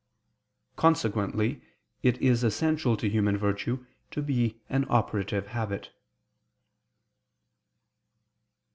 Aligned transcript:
Consequently 0.77 1.61
it 2.01 2.19
is 2.19 2.43
essential 2.43 2.97
to 2.97 3.07
human 3.07 3.37
virtue 3.37 3.85
to 4.09 4.23
be 4.23 4.59
an 4.67 4.83
operative 4.89 5.49
habit. 5.49 5.91